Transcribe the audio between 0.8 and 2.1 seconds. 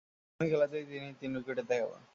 তিনি তিন উইকেটের দেখা পান।